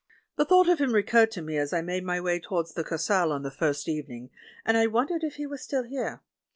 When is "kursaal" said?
2.83-3.31